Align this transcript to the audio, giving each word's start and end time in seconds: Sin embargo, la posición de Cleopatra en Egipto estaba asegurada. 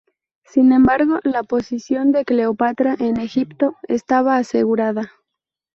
Sin 0.45 0.71
embargo, 0.73 1.19
la 1.21 1.43
posición 1.43 2.11
de 2.11 2.25
Cleopatra 2.25 2.95
en 2.99 3.17
Egipto 3.19 3.75
estaba 3.87 4.37
asegurada. 4.37 5.11